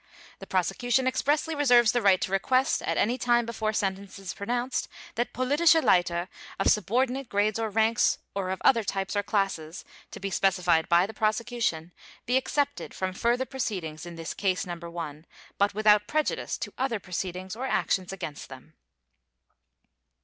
[0.39, 4.87] The prosecution expressly reserves the right to request, at any time before sentence is pronounced,
[5.13, 6.27] that Politische Leiter
[6.59, 11.05] of subordinate grades or ranks or of other types or classes, to be specified by
[11.05, 11.91] the Prosecution,
[12.25, 14.73] be excepted from further proceedings in this Case No.
[14.77, 15.23] 1,
[15.59, 18.73] but without prejudice to other proceedings or actions against them.